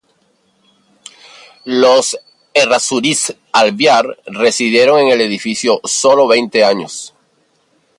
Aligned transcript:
Los 1.65 2.17
Errázuriz-Alvear 2.55 4.17
residieron 4.25 4.99
en 5.01 5.09
el 5.09 5.21
edificio 5.21 5.79
sólo 5.83 6.25
veinte 6.27 6.65
años. 6.65 7.13